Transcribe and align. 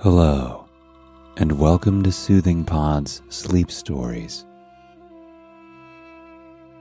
Hello, 0.00 0.68
and 1.38 1.58
welcome 1.58 2.02
to 2.02 2.12
Soothing 2.12 2.64
Pod's 2.64 3.22
Sleep 3.30 3.70
Stories. 3.70 4.44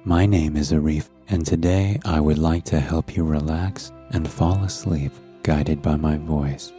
My 0.03 0.25
name 0.25 0.57
is 0.57 0.73
Arif, 0.73 1.07
and 1.29 1.45
today 1.45 1.97
I 2.03 2.19
would 2.19 2.37
like 2.37 2.65
to 2.65 2.79
help 2.81 3.15
you 3.15 3.23
relax 3.23 3.93
and 4.11 4.29
fall 4.29 4.61
asleep 4.65 5.13
guided 5.43 5.81
by 5.81 5.95
my 5.95 6.17
voice 6.17 6.73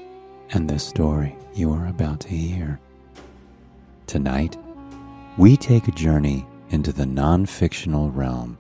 and 0.50 0.68
the 0.68 0.78
story 0.78 1.34
you 1.54 1.72
are 1.72 1.86
about 1.86 2.20
to 2.20 2.28
hear. 2.28 2.80
Tonight, 4.06 4.58
we 5.38 5.56
take 5.56 5.88
a 5.88 5.92
journey 5.92 6.46
into 6.68 6.92
the 6.92 7.06
non 7.06 7.46
fictional 7.46 8.10
realm, 8.10 8.58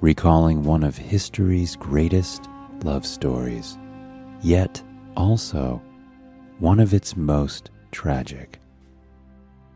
recalling 0.00 0.64
one 0.64 0.82
of 0.82 0.98
history's 0.98 1.76
greatest 1.76 2.48
love 2.82 3.06
stories, 3.06 3.78
yet 4.42 4.82
also 5.16 5.80
one 6.64 6.80
of 6.80 6.94
its 6.94 7.14
most 7.14 7.70
tragic. 7.92 8.58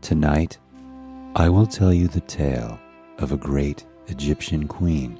Tonight, 0.01 0.57
I 1.35 1.47
will 1.47 1.67
tell 1.67 1.93
you 1.93 2.07
the 2.07 2.21
tale 2.21 2.79
of 3.19 3.31
a 3.31 3.37
great 3.37 3.85
Egyptian 4.07 4.67
queen, 4.67 5.19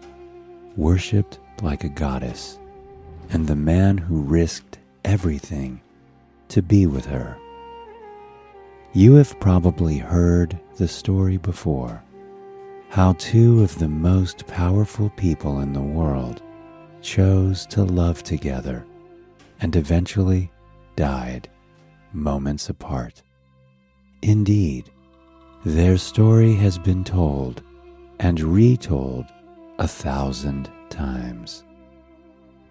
worshipped 0.76 1.38
like 1.62 1.84
a 1.84 1.90
goddess, 1.90 2.58
and 3.30 3.46
the 3.46 3.55
man 3.55 4.00
who 4.00 4.24
risked 4.24 4.80
everything 5.05 5.80
to 6.48 6.63
be 6.63 6.88
with 6.88 7.05
her. 7.05 7.38
You 8.94 9.13
have 9.13 9.40
probably 9.40 9.99
heard 9.99 10.60
the 10.77 10.88
story 10.88 11.38
before 11.38 12.02
how 12.90 13.13
two 13.20 13.62
of 13.62 13.77
the 13.77 13.88
most 13.88 14.48
powerful 14.48 15.12
people 15.12 15.60
in 15.60 15.74
the 15.74 15.80
world 15.99 16.41
chose 17.04 17.68
to 17.68 17.84
love 17.84 18.24
together 18.24 18.84
and 19.62 19.76
eventually 19.76 20.49
died 20.96 21.48
moments 22.13 22.70
apart. 22.70 23.22
Indeed, 24.21 24.90
their 25.65 25.98
story 25.98 26.54
has 26.55 26.77
been 26.77 27.04
told 27.04 27.62
and 28.20 28.40
retold 28.40 29.26
a 29.77 29.88
thousand 29.88 30.70
times. 30.90 31.63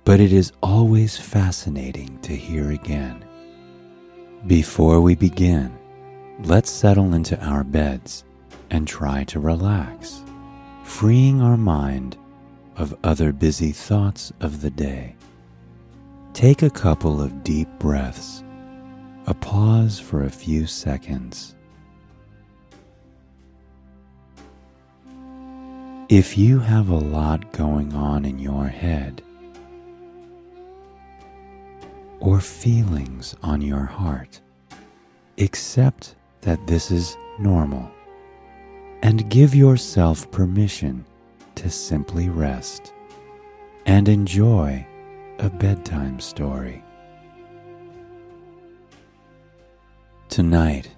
But 0.04 0.20
it 0.20 0.32
is 0.32 0.52
always 0.62 1.16
fascinating 1.16 2.18
to 2.22 2.34
hear 2.34 2.70
again. 2.70 3.24
Before 4.46 5.00
we 5.00 5.14
begin, 5.14 5.76
let's 6.44 6.70
settle 6.70 7.14
into 7.14 7.38
our 7.44 7.64
beds 7.64 8.24
and 8.70 8.86
try 8.86 9.24
to 9.24 9.40
relax, 9.40 10.22
freeing 10.84 11.40
our 11.40 11.56
mind 11.56 12.16
of 12.76 12.96
other 13.04 13.32
busy 13.32 13.72
thoughts 13.72 14.32
of 14.40 14.60
the 14.60 14.70
day. 14.70 15.16
Take 16.32 16.62
a 16.62 16.70
couple 16.70 17.20
of 17.20 17.42
deep 17.42 17.68
breaths, 17.78 18.44
a 19.28 19.34
pause 19.34 20.00
for 20.00 20.24
a 20.24 20.30
few 20.30 20.66
seconds. 20.66 21.54
If 26.08 26.38
you 26.38 26.58
have 26.60 26.88
a 26.88 26.96
lot 26.96 27.52
going 27.52 27.92
on 27.92 28.24
in 28.24 28.38
your 28.38 28.68
head, 28.68 29.20
or 32.20 32.40
feelings 32.40 33.36
on 33.42 33.60
your 33.60 33.84
heart, 33.84 34.40
accept 35.36 36.14
that 36.40 36.66
this 36.66 36.90
is 36.90 37.14
normal 37.38 37.90
and 39.02 39.28
give 39.28 39.54
yourself 39.54 40.30
permission 40.30 41.04
to 41.54 41.68
simply 41.68 42.30
rest 42.30 42.94
and 43.84 44.08
enjoy 44.08 44.86
a 45.38 45.50
bedtime 45.50 46.18
story. 46.18 46.82
Tonight, 50.28 50.90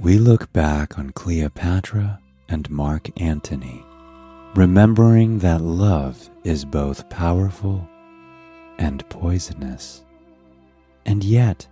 we 0.00 0.16
look 0.16 0.50
back 0.54 0.98
on 0.98 1.10
Cleopatra 1.10 2.18
and 2.48 2.68
Mark 2.70 3.20
Antony, 3.20 3.84
remembering 4.54 5.40
that 5.40 5.60
love 5.60 6.30
is 6.42 6.64
both 6.64 7.08
powerful 7.10 7.86
and 8.78 9.06
poisonous. 9.10 10.04
And 11.04 11.22
yet, 11.22 11.68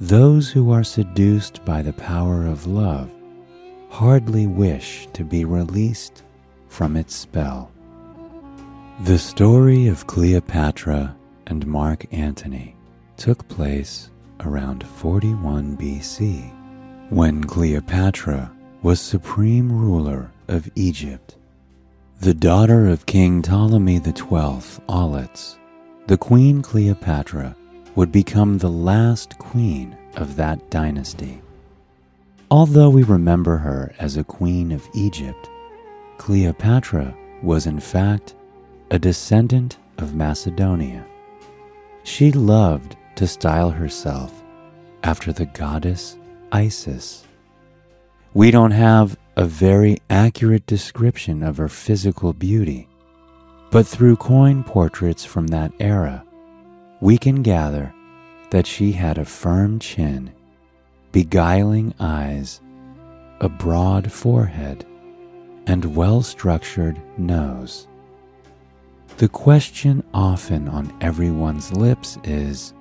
those 0.00 0.48
who 0.48 0.70
are 0.70 0.84
seduced 0.84 1.64
by 1.64 1.82
the 1.82 1.92
power 1.92 2.46
of 2.46 2.66
love 2.66 3.10
hardly 3.90 4.46
wish 4.46 5.08
to 5.14 5.24
be 5.24 5.44
released 5.44 6.22
from 6.68 6.96
its 6.96 7.14
spell. 7.14 7.72
The 9.02 9.18
story 9.18 9.88
of 9.88 10.06
Cleopatra 10.06 11.16
and 11.48 11.66
Mark 11.66 12.06
Antony 12.12 12.76
took 13.16 13.46
place 13.48 14.10
around 14.40 14.86
41 14.86 15.76
BC 15.76 16.52
when 17.10 17.44
Cleopatra 17.44 18.52
was 18.82 19.00
supreme 19.00 19.70
ruler 19.70 20.30
of 20.48 20.68
Egypt. 20.74 21.36
The 22.20 22.34
daughter 22.34 22.88
of 22.88 23.06
King 23.06 23.42
Ptolemy 23.42 23.98
XII 23.98 24.82
Auletes, 24.88 25.56
the 26.06 26.16
Queen 26.16 26.62
Cleopatra 26.62 27.56
would 27.94 28.12
become 28.12 28.58
the 28.58 28.70
last 28.70 29.38
queen 29.38 29.96
of 30.16 30.36
that 30.36 30.70
dynasty. 30.70 31.40
Although 32.50 32.90
we 32.90 33.02
remember 33.02 33.56
her 33.56 33.92
as 33.98 34.16
a 34.16 34.24
queen 34.24 34.72
of 34.72 34.88
Egypt, 34.94 35.48
Cleopatra 36.18 37.14
was 37.42 37.66
in 37.66 37.80
fact 37.80 38.34
a 38.90 38.98
descendant 38.98 39.78
of 39.98 40.14
Macedonia. 40.14 41.04
She 42.04 42.30
loved 42.32 42.96
to 43.16 43.26
style 43.26 43.70
herself 43.70 44.32
after 45.02 45.32
the 45.32 45.46
goddess 45.46 46.16
Isis. 46.52 47.24
We 48.34 48.50
don't 48.50 48.70
have 48.70 49.18
a 49.36 49.44
very 49.44 49.98
accurate 50.08 50.66
description 50.66 51.42
of 51.42 51.56
her 51.56 51.68
physical 51.68 52.32
beauty, 52.32 52.88
but 53.70 53.86
through 53.86 54.16
coin 54.16 54.62
portraits 54.62 55.24
from 55.24 55.48
that 55.48 55.72
era, 55.80 56.24
we 57.00 57.18
can 57.18 57.42
gather 57.42 57.92
that 58.50 58.66
she 58.66 58.92
had 58.92 59.18
a 59.18 59.24
firm 59.24 59.78
chin, 59.78 60.32
beguiling 61.12 61.94
eyes, 61.98 62.60
a 63.40 63.48
broad 63.48 64.10
forehead, 64.10 64.86
and 65.66 65.96
well 65.96 66.22
structured 66.22 67.00
nose. 67.18 67.88
The 69.18 69.28
question 69.28 70.04
often 70.14 70.68
on 70.68 70.96
everyone's 71.00 71.72
lips 71.72 72.18
is 72.24 72.72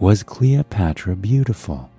Was 0.00 0.22
Cleopatra 0.22 1.16
beautiful? 1.16 1.90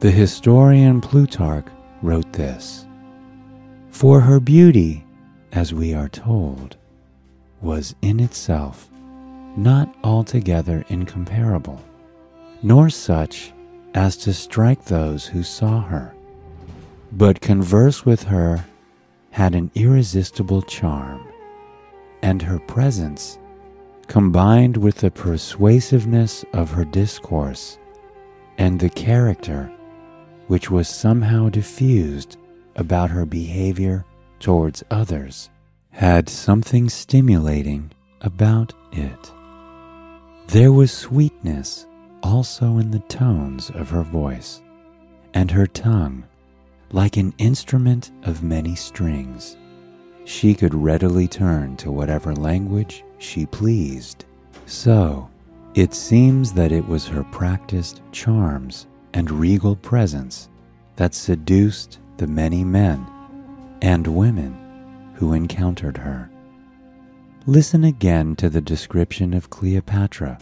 The 0.00 0.10
historian 0.10 1.00
Plutarch 1.00 1.66
wrote 2.02 2.30
this 2.34 2.84
For 3.88 4.20
her 4.20 4.38
beauty, 4.38 5.02
as 5.52 5.72
we 5.72 5.94
are 5.94 6.10
told, 6.10 6.76
was 7.62 7.94
in 8.02 8.20
itself 8.20 8.90
not 9.56 9.94
altogether 10.04 10.84
incomparable, 10.88 11.82
nor 12.62 12.90
such 12.90 13.54
as 13.94 14.18
to 14.18 14.34
strike 14.34 14.84
those 14.84 15.24
who 15.24 15.42
saw 15.42 15.80
her, 15.80 16.14
but 17.12 17.40
converse 17.40 18.04
with 18.04 18.24
her 18.24 18.62
had 19.30 19.54
an 19.54 19.70
irresistible 19.74 20.60
charm 20.60 21.26
and 22.20 22.42
her 22.42 22.58
presence, 22.58 23.38
combined 24.04 24.76
with 24.76 24.96
the 24.96 25.10
persuasiveness 25.10 26.44
of 26.52 26.70
her 26.70 26.84
discourse 26.84 27.78
and 28.58 28.78
the 28.78 28.90
character 28.90 29.70
which 30.46 30.70
was 30.70 30.88
somehow 30.88 31.48
diffused 31.48 32.36
about 32.76 33.10
her 33.10 33.24
behavior 33.24 34.04
towards 34.40 34.84
others, 34.90 35.50
had 35.90 36.28
something 36.28 36.88
stimulating 36.88 37.90
about 38.20 38.72
it. 38.92 39.32
There 40.48 40.72
was 40.72 40.92
sweetness 40.92 41.86
also 42.22 42.78
in 42.78 42.90
the 42.90 43.00
tones 43.00 43.70
of 43.70 43.90
her 43.90 44.02
voice, 44.02 44.60
and 45.32 45.50
her 45.50 45.66
tongue, 45.66 46.24
like 46.92 47.16
an 47.16 47.32
instrument 47.38 48.10
of 48.24 48.42
many 48.42 48.74
strings, 48.74 49.56
she 50.24 50.54
could 50.54 50.74
readily 50.74 51.28
turn 51.28 51.76
to 51.76 51.92
whatever 51.92 52.34
language 52.34 53.04
she 53.18 53.46
pleased. 53.46 54.24
So, 54.66 55.28
it 55.74 55.92
seems 55.92 56.52
that 56.52 56.72
it 56.72 56.86
was 56.86 57.06
her 57.06 57.24
practiced 57.24 58.00
charms 58.12 58.86
and 59.12 59.30
regal 59.30 59.76
presence 59.76 60.48
that 60.96 61.14
seduced 61.14 61.98
the 62.16 62.26
many 62.26 62.64
men 62.64 63.06
and 63.82 64.06
women 64.06 65.12
who 65.14 65.32
encountered 65.32 65.96
her. 65.96 66.30
Listen 67.46 67.84
again 67.84 68.34
to 68.36 68.48
the 68.48 68.60
description 68.60 69.34
of 69.34 69.50
Cleopatra, 69.50 70.38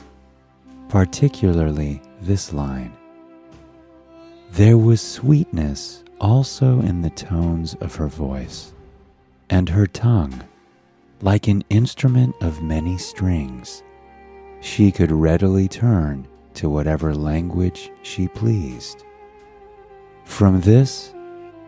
particularly 0.89 2.01
this 2.21 2.53
line. 2.53 2.93
There 4.53 4.79
was 4.79 5.01
sweetness 5.01 6.05
also 6.21 6.81
in 6.81 7.03
the 7.03 7.11
tones 7.11 7.75
of 7.81 7.95
her 7.97 8.07
voice 8.07 8.73
and 9.53 9.69
her 9.69 9.87
tongue, 9.87 10.43
like 11.21 11.47
an 11.47 11.63
instrument 11.69 12.35
of 12.41 12.63
many 12.63 12.97
strings, 12.97 13.83
she 14.63 14.91
could 14.91 15.13
readily 15.13 15.69
turn 15.69 16.27
to 16.55 16.71
whatever 16.71 17.15
language 17.15 17.91
she 18.03 18.27
pleased. 18.27 19.05
From 20.25 20.63
this, 20.63 21.13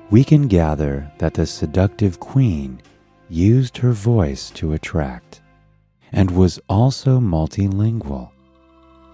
we 0.09 0.25
can 0.25 0.49
gather 0.49 1.13
that 1.19 1.35
the 1.35 1.45
seductive 1.45 2.19
queen 2.21 2.81
used 3.29 3.77
her 3.77 3.93
voice 3.93 4.49
to 4.53 4.73
attract 4.73 5.43
and 6.11 6.31
was 6.31 6.59
also 6.71 7.21
multilingual. 7.21 8.31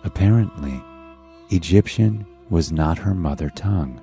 Apparently, 0.04 0.80
Egyptian 1.50 2.24
was 2.50 2.70
not 2.70 2.98
her 2.98 3.14
mother 3.16 3.50
tongue, 3.50 4.00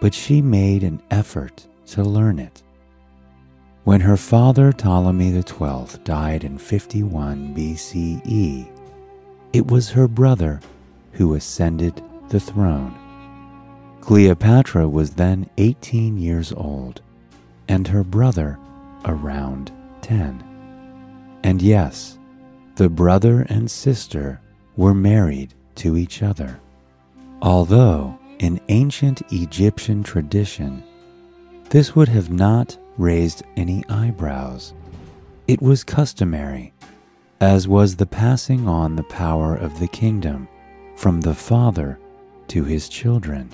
but 0.00 0.14
she 0.14 0.40
made 0.40 0.84
an 0.84 1.02
effort 1.10 1.66
to 1.86 2.04
learn 2.04 2.38
it. 2.38 2.61
When 3.84 4.00
her 4.02 4.16
father 4.16 4.72
Ptolemy 4.72 5.32
XII 5.32 5.98
died 6.04 6.44
in 6.44 6.56
51 6.56 7.52
BCE, 7.52 8.68
it 9.52 9.66
was 9.66 9.90
her 9.90 10.06
brother 10.06 10.60
who 11.12 11.34
ascended 11.34 12.00
the 12.28 12.38
throne. 12.38 12.96
Cleopatra 14.00 14.88
was 14.88 15.10
then 15.10 15.50
18 15.58 16.16
years 16.16 16.52
old, 16.52 17.02
and 17.66 17.88
her 17.88 18.04
brother 18.04 18.56
around 19.04 19.72
10. 20.02 20.44
And 21.42 21.60
yes, 21.60 22.18
the 22.76 22.88
brother 22.88 23.44
and 23.48 23.68
sister 23.68 24.40
were 24.76 24.94
married 24.94 25.54
to 25.76 25.96
each 25.96 26.22
other. 26.22 26.60
Although, 27.42 28.16
in 28.38 28.60
ancient 28.68 29.22
Egyptian 29.32 30.04
tradition, 30.04 30.84
this 31.70 31.96
would 31.96 32.08
have 32.08 32.30
not 32.30 32.76
raised 32.98 33.42
any 33.56 33.84
eyebrows. 33.88 34.74
It 35.48 35.60
was 35.60 35.84
customary, 35.84 36.72
as 37.40 37.66
was 37.66 37.96
the 37.96 38.06
passing 38.06 38.68
on 38.68 38.96
the 38.96 39.02
power 39.04 39.56
of 39.56 39.78
the 39.80 39.88
kingdom 39.88 40.48
from 40.96 41.20
the 41.20 41.34
father 41.34 41.98
to 42.48 42.64
his 42.64 42.88
children. 42.88 43.50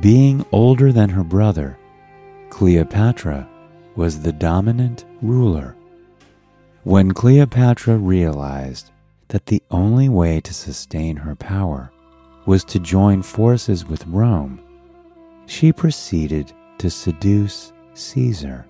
Being 0.00 0.44
older 0.52 0.92
than 0.92 1.10
her 1.10 1.24
brother, 1.24 1.78
Cleopatra 2.50 3.48
was 3.96 4.20
the 4.20 4.32
dominant 4.32 5.04
ruler. 5.22 5.76
When 6.84 7.12
Cleopatra 7.12 7.96
realized 7.96 8.90
that 9.28 9.46
the 9.46 9.62
only 9.70 10.08
way 10.08 10.40
to 10.40 10.54
sustain 10.54 11.16
her 11.16 11.34
power 11.34 11.90
was 12.46 12.64
to 12.64 12.78
join 12.78 13.22
forces 13.22 13.84
with 13.84 14.06
Rome, 14.06 14.60
she 15.46 15.72
proceeded 15.72 16.52
to 16.78 16.90
seduce 16.90 17.72
Caesar. 18.00 18.66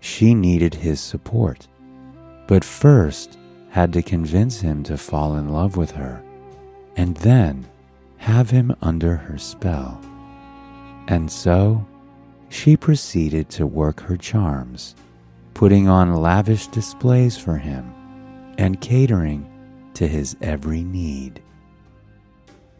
She 0.00 0.34
needed 0.34 0.74
his 0.74 1.00
support, 1.00 1.66
but 2.46 2.64
first 2.64 3.38
had 3.70 3.92
to 3.94 4.02
convince 4.02 4.60
him 4.60 4.82
to 4.84 4.98
fall 4.98 5.36
in 5.36 5.48
love 5.48 5.76
with 5.76 5.92
her, 5.92 6.22
and 6.96 7.16
then 7.18 7.66
have 8.18 8.50
him 8.50 8.74
under 8.82 9.16
her 9.16 9.38
spell. 9.38 10.00
And 11.08 11.30
so 11.30 11.86
she 12.48 12.76
proceeded 12.76 13.48
to 13.50 13.66
work 13.66 14.00
her 14.00 14.16
charms, 14.16 14.94
putting 15.54 15.88
on 15.88 16.14
lavish 16.14 16.66
displays 16.68 17.36
for 17.36 17.56
him 17.56 17.92
and 18.58 18.80
catering 18.80 19.50
to 19.94 20.06
his 20.06 20.36
every 20.40 20.84
need. 20.84 21.42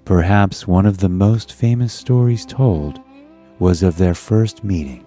Perhaps 0.04 0.66
one 0.66 0.86
of 0.86 0.98
the 0.98 1.08
most 1.08 1.52
famous 1.52 1.92
stories 1.92 2.44
told 2.44 3.00
was 3.58 3.82
of 3.82 3.96
their 3.96 4.14
first 4.14 4.62
meeting 4.62 5.03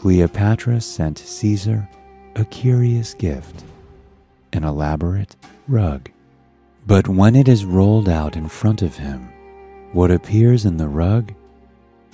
Cleopatra 0.00 0.80
sent 0.80 1.18
Caesar 1.18 1.86
a 2.34 2.46
curious 2.46 3.12
gift, 3.12 3.64
an 4.54 4.64
elaborate 4.64 5.36
rug. 5.68 6.08
But 6.86 7.06
when 7.06 7.36
it 7.36 7.48
is 7.48 7.66
rolled 7.66 8.08
out 8.08 8.34
in 8.34 8.48
front 8.48 8.80
of 8.80 8.96
him, 8.96 9.28
what 9.92 10.10
appears 10.10 10.64
in 10.64 10.78
the 10.78 10.88
rug 10.88 11.34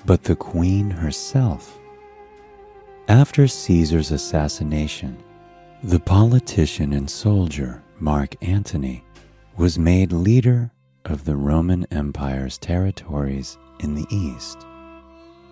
but 0.04 0.24
the 0.24 0.34
queen 0.34 0.90
herself? 0.90 1.78
After 3.06 3.46
Caesar's 3.46 4.10
assassination, 4.10 5.16
the 5.84 6.00
politician 6.00 6.92
and 6.92 7.08
soldier 7.08 7.84
Mark 8.00 8.34
Antony 8.42 9.04
was 9.56 9.78
made 9.78 10.10
leader 10.10 10.72
of 11.04 11.24
the 11.24 11.36
Roman 11.36 11.86
Empire's 11.92 12.58
territories 12.58 13.56
in 13.78 13.94
the 13.94 14.06
east. 14.10 14.66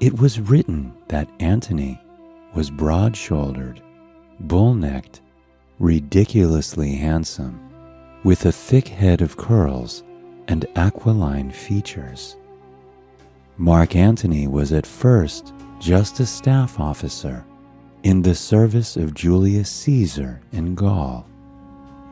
It 0.01 0.19
was 0.19 0.41
written 0.41 0.93
that 1.07 1.31
Antony 1.39 2.01
was 2.55 2.71
broad 2.71 3.17
shouldered, 3.17 3.83
bull 4.41 4.75
necked, 4.75 5.21
ridiculously 5.79 6.95
handsome, 6.95 7.61
with 8.23 8.47
a 8.47 8.53
thick 8.53 8.89
head 8.89 9.21
of 9.21 9.37
curls 9.37 10.03
and 10.49 10.67
aquiline 10.77 11.51
features. 11.51 12.37
Mark 13.57 13.95
Antony 13.95 14.47
was 14.47 14.73
at 14.73 14.87
first 14.87 15.53
just 15.81 16.21
a 16.21 16.27
staff 16.27 16.81
officer 16.81 17.45
in 18.03 18.23
the 18.23 18.35
service 18.35 18.97
of 18.97 19.15
Julius 19.15 19.71
Caesar 19.71 20.41
in 20.53 20.75
Gaul. 20.75 21.27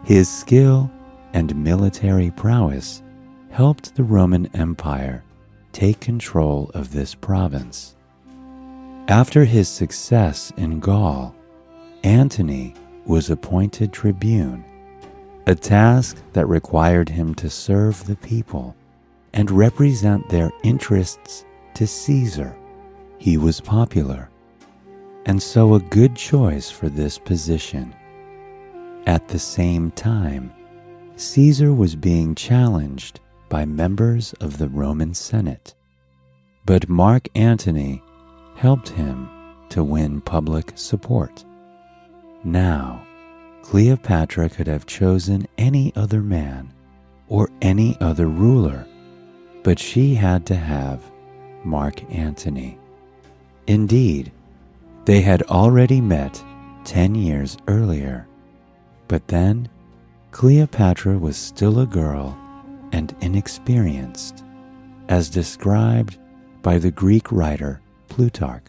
His 0.04 0.28
skill 0.28 0.90
and 1.32 1.54
military 1.56 2.30
prowess 2.30 3.02
helped 3.50 3.94
the 3.94 4.04
Roman 4.04 4.46
Empire 4.54 5.24
take 5.72 6.00
control 6.00 6.70
of 6.74 6.92
this 6.92 7.14
province. 7.14 7.96
After 9.08 9.44
his 9.44 9.68
success 9.68 10.52
in 10.56 10.78
Gaul, 10.78 11.34
Antony 12.04 12.74
was 13.04 13.30
appointed 13.30 13.92
tribune, 13.92 14.64
a 15.46 15.56
task 15.56 16.16
that 16.32 16.46
required 16.46 17.08
him 17.08 17.34
to 17.34 17.50
serve 17.50 18.06
the 18.06 18.16
people 18.16 18.76
and 19.32 19.50
represent 19.50 20.28
their 20.28 20.52
interests 20.62 21.44
to 21.74 21.86
Caesar. 21.86 22.56
He 23.18 23.36
was 23.36 23.60
popular, 23.60 24.30
and 25.26 25.42
so 25.42 25.74
a 25.74 25.80
good 25.80 26.14
choice 26.14 26.70
for 26.70 26.88
this 26.88 27.18
position. 27.18 27.94
At 29.06 29.26
the 29.28 29.38
same 29.38 29.90
time, 29.90 30.52
Caesar 31.16 31.72
was 31.72 31.96
being 31.96 32.36
challenged 32.36 33.18
by 33.48 33.64
members 33.64 34.32
of 34.34 34.58
the 34.58 34.68
Roman 34.68 35.12
Senate. 35.12 35.74
But 36.64 36.88
Mark 36.88 37.28
Antony 37.34 38.00
helped 38.62 38.90
him 38.90 39.28
to 39.68 39.82
win 39.82 40.20
public 40.20 40.70
support. 40.76 41.44
Now, 42.44 43.04
Cleopatra 43.62 44.50
could 44.50 44.68
have 44.68 44.86
chosen 44.86 45.48
any 45.58 45.92
other 45.96 46.22
man 46.22 46.72
or 47.26 47.48
any 47.60 47.96
other 48.00 48.28
ruler, 48.28 48.86
but 49.64 49.80
she 49.80 50.14
had 50.14 50.46
to 50.46 50.54
have 50.54 51.02
Mark 51.64 52.08
Antony. 52.14 52.78
Indeed, 53.66 54.30
they 55.06 55.22
had 55.22 55.42
already 55.42 56.00
met 56.00 56.40
10 56.84 57.16
years 57.16 57.56
earlier, 57.66 58.28
but 59.08 59.26
then 59.26 59.68
Cleopatra 60.30 61.18
was 61.18 61.36
still 61.36 61.80
a 61.80 61.86
girl 61.86 62.38
and 62.92 63.12
inexperienced, 63.20 64.44
as 65.08 65.28
described 65.28 66.18
by 66.62 66.78
the 66.78 66.92
Greek 66.92 67.32
writer 67.32 67.81
Plutarch. 68.12 68.64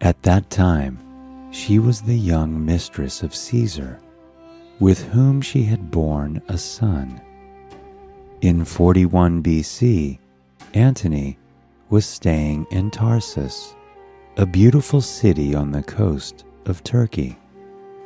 At 0.00 0.22
that 0.22 0.48
time, 0.48 0.98
she 1.52 1.78
was 1.78 2.00
the 2.00 2.16
young 2.16 2.64
mistress 2.64 3.22
of 3.22 3.34
Caesar, 3.34 4.00
with 4.80 5.04
whom 5.08 5.42
she 5.42 5.64
had 5.64 5.90
borne 5.90 6.40
a 6.48 6.56
son. 6.56 7.20
In 8.40 8.64
41 8.64 9.42
BC, 9.42 10.18
Antony 10.72 11.36
was 11.90 12.06
staying 12.06 12.66
in 12.70 12.90
Tarsus, 12.90 13.74
a 14.38 14.46
beautiful 14.46 15.02
city 15.02 15.54
on 15.54 15.70
the 15.70 15.82
coast 15.82 16.46
of 16.64 16.82
Turkey, 16.82 17.38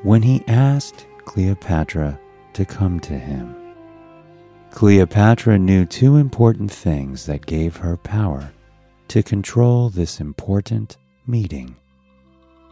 when 0.02 0.22
he 0.22 0.42
asked 0.48 1.06
Cleopatra 1.24 2.18
to 2.54 2.64
come 2.64 2.98
to 2.98 3.16
him. 3.16 3.54
Cleopatra 4.72 5.56
knew 5.56 5.84
two 5.84 6.16
important 6.16 6.72
things 6.72 7.26
that 7.26 7.46
gave 7.46 7.76
her 7.76 7.96
power 7.96 8.50
to 9.08 9.22
control 9.22 9.90
this 9.90 10.20
important 10.20 10.96
meeting. 11.26 11.76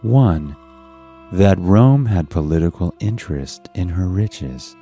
One, 0.03 0.57
that 1.33 1.59
Rome 1.59 2.07
had 2.07 2.31
political 2.31 2.95
interest 3.01 3.69
in 3.75 3.89
her 3.89 4.07
riches, 4.07 4.77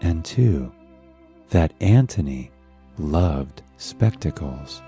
and 0.00 0.24
two, 0.24 0.70
that 1.50 1.72
Antony 1.80 2.50
loved 2.98 3.62
spectacles. 3.78 4.82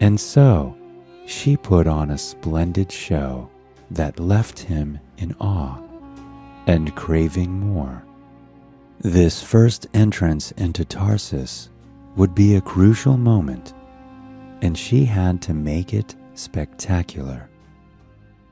And 0.00 0.20
so 0.20 0.76
she 1.26 1.56
put 1.56 1.86
on 1.86 2.10
a 2.10 2.18
splendid 2.18 2.92
show 2.92 3.50
that 3.90 4.20
left 4.20 4.58
him 4.58 4.98
in 5.16 5.34
awe 5.40 5.80
and 6.66 6.94
craving 6.94 7.50
more. 7.50 8.04
This 9.00 9.42
first 9.42 9.86
entrance 9.94 10.52
into 10.52 10.84
Tarsus 10.84 11.70
would 12.16 12.34
be 12.34 12.56
a 12.56 12.60
crucial 12.60 13.16
moment 13.16 13.72
and 14.62 14.76
she 14.76 15.04
had 15.04 15.40
to 15.42 15.54
make 15.54 15.94
it 15.94 16.14
spectacular. 16.34 17.48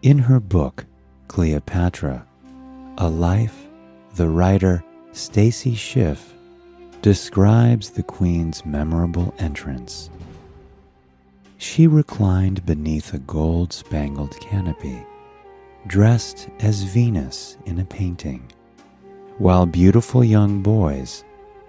In 0.02 0.18
her 0.18 0.40
book, 0.40 0.84
Cleopatra, 1.28 2.26
A 2.98 3.08
Life, 3.08 3.66
the 4.14 4.28
writer 4.28 4.84
Stacy 5.12 5.74
Schiff 5.74 6.34
describes 7.02 7.90
the 7.90 8.02
queen's 8.02 8.64
memorable 8.64 9.34
entrance. 9.38 10.10
She 11.58 11.86
reclined 11.86 12.66
beneath 12.66 13.14
a 13.14 13.18
gold 13.18 13.72
spangled 13.72 14.38
canopy, 14.40 15.04
dressed 15.86 16.48
as 16.60 16.82
Venus 16.82 17.56
in 17.64 17.78
a 17.78 17.84
painting, 17.84 18.50
while 19.38 19.66
beautiful 19.66 20.22
young 20.22 20.62
boys, 20.62 21.24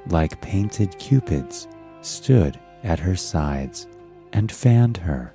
like 0.08 0.42
painted 0.42 0.98
cupids, 1.00 1.68
stood 2.02 2.60
at 2.84 3.00
her 3.00 3.16
sides 3.16 3.88
and 4.38 4.52
fanned 4.52 4.98
her. 4.98 5.34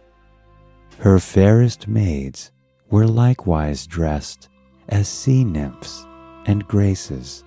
Her 1.01 1.19
fairest 1.19 1.89
maids 1.89 2.53
were 2.89 3.09
likewise 3.09 3.85
dressed 3.85 4.49
as 4.91 5.09
sea 5.09 5.43
nymphs 5.43 6.07
and 6.47 6.69
graces, 6.69 7.43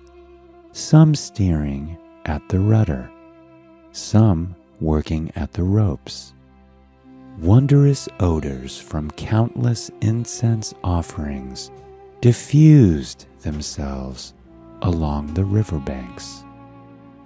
some 0.72 1.14
steering 1.14 1.96
at 2.26 2.46
the 2.50 2.60
rudder, 2.60 3.10
some 3.92 4.54
working 4.82 5.32
at 5.34 5.54
the 5.54 5.62
ropes. 5.62 6.34
Wondrous 7.38 8.06
odors 8.20 8.78
from 8.78 9.10
countless 9.12 9.90
incense 10.02 10.74
offerings 10.84 11.70
diffused 12.20 13.24
themselves 13.40 14.34
along 14.82 15.32
the 15.32 15.44
riverbanks. 15.44 16.44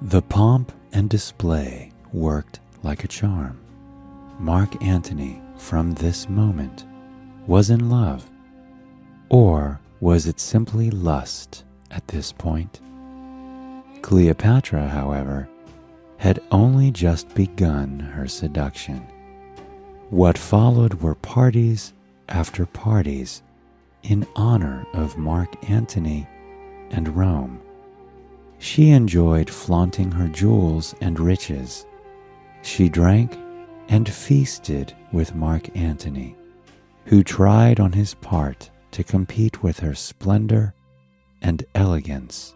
The 0.02 0.22
pomp 0.22 0.70
and 0.92 1.10
display 1.10 1.90
worked 2.12 2.60
like 2.84 3.02
a 3.02 3.08
charm. 3.08 3.60
Mark 4.40 4.82
Antony, 4.82 5.38
from 5.58 5.92
this 5.92 6.26
moment, 6.26 6.86
was 7.46 7.68
in 7.68 7.90
love. 7.90 8.30
Or 9.28 9.78
was 10.00 10.26
it 10.26 10.40
simply 10.40 10.90
lust 10.90 11.64
at 11.90 12.08
this 12.08 12.32
point? 12.32 12.80
Cleopatra, 14.00 14.88
however, 14.88 15.46
had 16.16 16.40
only 16.52 16.90
just 16.90 17.34
begun 17.34 18.00
her 18.00 18.26
seduction. 18.26 19.06
What 20.08 20.38
followed 20.38 20.94
were 20.94 21.16
parties 21.16 21.92
after 22.30 22.64
parties 22.64 23.42
in 24.04 24.26
honor 24.36 24.86
of 24.94 25.18
Mark 25.18 25.70
Antony 25.70 26.26
and 26.92 27.14
Rome. 27.14 27.60
She 28.58 28.88
enjoyed 28.88 29.50
flaunting 29.50 30.10
her 30.12 30.28
jewels 30.28 30.94
and 31.02 31.20
riches. 31.20 31.84
She 32.62 32.88
drank 32.88 33.36
and 33.90 34.08
feasted 34.08 34.94
with 35.12 35.34
Mark 35.34 35.76
Antony, 35.76 36.36
who 37.06 37.24
tried 37.24 37.80
on 37.80 37.92
his 37.92 38.14
part 38.14 38.70
to 38.92 39.02
compete 39.02 39.62
with 39.64 39.80
her 39.80 39.94
splendor 39.94 40.72
and 41.42 41.64
elegance. 41.74 42.54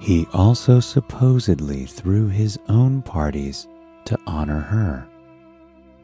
He 0.00 0.26
also 0.32 0.80
supposedly 0.80 1.86
threw 1.86 2.28
his 2.28 2.58
own 2.68 3.00
parties 3.00 3.68
to 4.06 4.18
honor 4.26 4.60
her, 4.60 5.06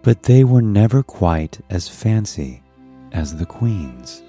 but 0.03 0.23
they 0.23 0.45
were 0.45 0.63
never 0.63 1.03
quite 1.03 1.61
as 1.69 1.89
fancy 1.89 2.63
as 3.11 3.37
the 3.37 3.47
queen's. 3.47 4.23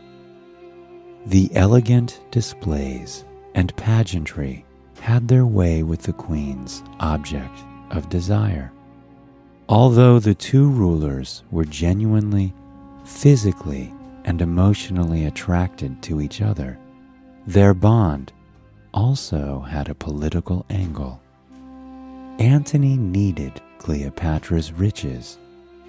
The 1.28 1.50
elegant 1.54 2.20
displays 2.32 3.24
and 3.54 3.76
pageantry 3.78 4.66
had 5.00 5.28
their 5.28 5.46
way 5.46 5.84
with 5.84 6.02
the 6.02 6.14
queen's 6.14 6.84
object 7.00 7.60
of 7.92 8.10
desire. 8.10 8.72
Although 9.70 10.20
the 10.20 10.36
two 10.36 10.70
rulers 10.70 11.44
were 11.50 11.66
genuinely, 11.66 12.54
physically, 13.06 13.94
and 14.26 14.42
emotionally 14.42 15.26
attracted 15.26 16.02
to 16.04 16.22
each 16.22 16.42
other, 16.42 16.78
their 17.48 17.74
bond 17.74 18.34
also 18.94 19.62
had 19.62 19.90
a 19.90 19.96
political 19.96 20.66
angle. 20.70 21.22
Antony 22.40 22.98
needed 22.98 23.62
Cleopatra's 23.78 24.74
riches 24.74 25.38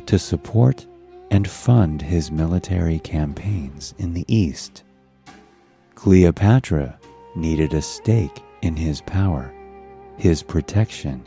to 0.06 0.18
support 0.18 0.86
and 1.30 1.48
fund 1.48 2.00
his 2.00 2.30
military 2.30 2.98
campaigns 3.00 3.94
in 3.98 4.14
the 4.14 4.24
East. 4.28 4.84
Cleopatra 5.94 6.98
needed 7.34 7.74
a 7.74 7.82
stake 7.82 8.42
in 8.62 8.76
his 8.76 9.00
power, 9.00 9.52
his 10.16 10.42
protection, 10.42 11.26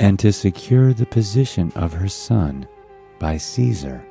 and 0.00 0.18
to 0.18 0.32
secure 0.32 0.92
the 0.92 1.06
position 1.06 1.72
of 1.74 1.92
her 1.92 2.08
son 2.08 2.66
by 3.18 3.36
Caesar. 3.36 4.04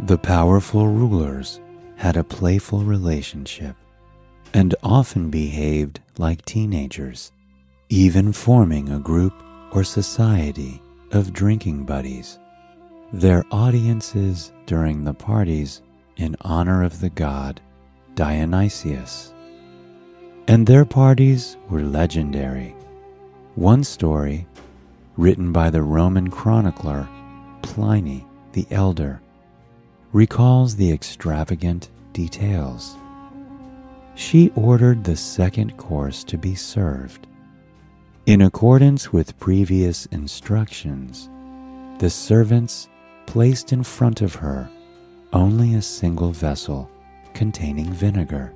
The 0.00 0.18
powerful 0.18 0.86
rulers 0.88 1.60
had 1.96 2.16
a 2.16 2.24
playful 2.24 2.80
relationship 2.80 3.76
and 4.54 4.74
often 4.82 5.30
behaved 5.30 6.00
like 6.18 6.44
teenagers, 6.44 7.32
even 7.88 8.32
forming 8.32 8.88
a 8.90 9.00
group 9.00 9.32
or 9.72 9.84
society 9.84 10.80
of 11.12 11.32
drinking 11.32 11.84
buddies. 11.84 12.38
Their 13.12 13.44
audiences 13.50 14.52
during 14.66 15.04
the 15.04 15.14
parties 15.14 15.82
in 16.16 16.36
honor 16.42 16.82
of 16.82 17.00
the 17.00 17.10
god 17.10 17.60
Dionysius. 18.14 19.34
And 20.48 20.66
their 20.66 20.84
parties 20.84 21.56
were 21.68 21.82
legendary. 21.82 22.74
One 23.56 23.84
story, 23.84 24.46
written 25.16 25.52
by 25.52 25.70
the 25.70 25.82
Roman 25.82 26.30
chronicler 26.30 27.08
Pliny 27.62 28.26
the 28.52 28.66
Elder, 28.70 29.20
recalls 30.12 30.76
the 30.76 30.92
extravagant 30.92 31.90
details 32.12 32.96
she 34.16 34.50
ordered 34.56 35.04
the 35.04 35.14
second 35.14 35.76
course 35.76 36.24
to 36.24 36.38
be 36.38 36.54
served. 36.54 37.26
In 38.24 38.40
accordance 38.40 39.12
with 39.12 39.38
previous 39.38 40.06
instructions, 40.06 41.28
the 41.98 42.10
servants 42.10 42.88
placed 43.26 43.72
in 43.72 43.82
front 43.82 44.22
of 44.22 44.34
her 44.34 44.68
only 45.32 45.74
a 45.74 45.82
single 45.82 46.32
vessel 46.32 46.90
containing 47.34 47.92
vinegar. 47.92 48.52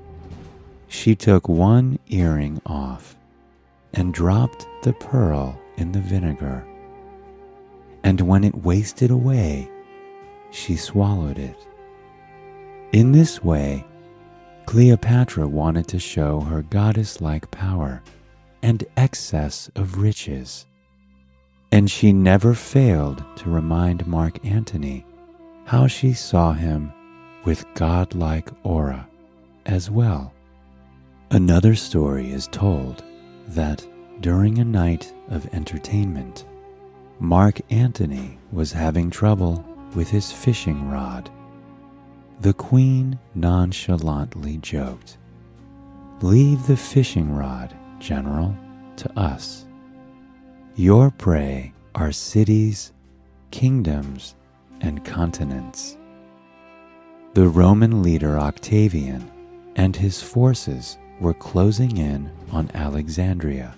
She 0.88 1.14
took 1.14 1.46
one 1.46 1.98
earring 2.08 2.60
off 2.64 3.16
and 3.92 4.14
dropped 4.14 4.66
the 4.82 4.94
pearl 4.94 5.59
in 5.80 5.92
the 5.92 6.00
vinegar. 6.00 6.66
And 8.04 8.20
when 8.20 8.44
it 8.44 8.54
wasted 8.54 9.10
away, 9.10 9.70
she 10.50 10.76
swallowed 10.76 11.38
it. 11.38 11.56
In 12.92 13.12
this 13.12 13.42
way, 13.42 13.84
Cleopatra 14.66 15.49
wanted 15.49 15.88
to 15.88 15.99
show 15.99 16.40
her 16.40 16.62
goddess 16.62 17.20
like 17.20 17.50
power 17.50 18.02
and 18.62 18.84
excess 18.96 19.70
of 19.75 19.99
riches. 19.99 20.66
And 21.72 21.90
she 21.90 22.12
never 22.12 22.54
failed 22.54 23.25
to 23.37 23.50
remind 23.50 24.06
Mark 24.06 24.44
Antony 24.44 25.06
how 25.64 25.87
she 25.87 26.12
saw 26.12 26.52
him 26.52 26.92
with 27.44 27.64
godlike 27.75 28.50
aura 28.64 29.08
as 29.66 29.90
well. 29.90 30.32
Another 31.30 31.75
story 31.76 32.30
is 32.30 32.49
told 32.49 33.04
that 33.49 33.87
during 34.20 34.58
a 34.58 34.64
night 34.64 35.12
of 35.28 35.52
entertainment, 35.54 36.44
Mark 37.18 37.60
Antony 37.70 38.38
was 38.52 38.72
having 38.72 39.10
trouble 39.10 39.64
with 39.94 40.08
his 40.08 40.30
fishing 40.30 40.90
rod 40.90 41.30
the 42.40 42.54
queen 42.54 43.18
nonchalantly 43.34 44.56
joked, 44.58 45.18
Leave 46.22 46.66
the 46.66 46.76
fishing 46.76 47.34
rod, 47.34 47.74
General, 47.98 48.56
to 48.96 49.18
us. 49.18 49.66
Your 50.74 51.10
prey 51.10 51.72
are 51.94 52.12
cities, 52.12 52.92
kingdoms, 53.50 54.36
and 54.80 55.04
continents. 55.04 55.98
The 57.34 57.48
Roman 57.48 58.02
leader 58.02 58.38
Octavian 58.38 59.30
and 59.76 59.94
his 59.94 60.22
forces 60.22 60.96
were 61.20 61.34
closing 61.34 61.98
in 61.98 62.30
on 62.52 62.70
Alexandria, 62.72 63.74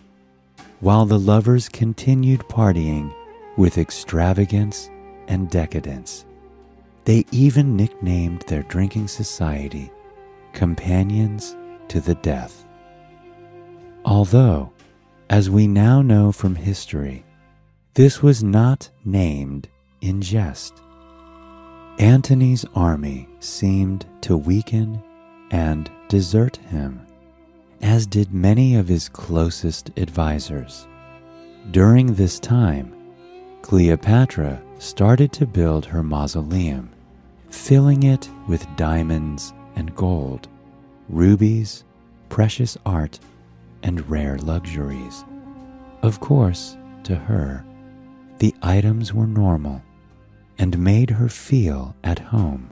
while 0.83 1.07
the 1.07 1.19
lovers 1.19 1.69
continued 1.69 2.41
partying 2.49 3.15
with 3.57 3.79
extravagance 3.79 4.91
and 5.29 5.49
decadence. 5.49 6.27
They 7.05 7.25
even 7.31 7.77
nicknamed 7.77 8.43
their 8.43 8.65
drinking 8.65 9.07
society 9.07 9.93
Companions 10.53 11.57
to 11.87 12.01
the 12.01 12.17
Death. 12.17 12.67
Although, 14.05 14.73
as 15.31 15.49
we 15.49 15.69
now 15.69 16.03
know 16.03 16.33
from 16.33 16.57
history, 16.57 17.25
this 17.95 18.21
was 18.21 18.43
not 18.43 18.91
named 19.05 19.69
in 20.01 20.21
jest. 20.21 20.83
Antony's 22.01 22.65
army 22.75 23.29
seemed 23.39 24.05
to 24.23 24.37
weaken 24.37 25.01
and 25.53 25.89
desert 26.09 26.57
him, 26.57 27.07
as 27.83 28.07
did 28.07 28.33
many 28.33 28.77
of 28.77 28.89
his 28.89 29.09
closest 29.09 29.91
advisers. 29.97 30.87
During 31.71 32.15
this 32.15 32.39
time, 32.39 32.95
Cleopatra 33.63 34.63
started 34.79 35.33
to 35.33 35.47
build 35.47 35.85
her 35.87 36.03
mausoleum, 36.03 36.91
filling 37.51 38.05
it 38.05 38.29
with 38.49 38.67
diamonds 38.77 39.53
and 39.77 39.95
gold, 39.95 40.49
rubies, 41.09 41.85
precious 42.29 42.77
art, 42.87 43.19
and 43.83 44.09
rare 44.09 44.39
luxuries. 44.39 45.25
Of 46.03 46.21
course, 46.21 46.77
to 47.05 47.15
her, 47.15 47.65
the 48.39 48.55
items 48.63 49.13
were 49.13 49.27
normal 49.27 49.83
and 50.59 50.79
made 50.79 51.11
her 51.11 51.29
feel 51.29 51.95
at 52.05 52.19
home. 52.19 52.71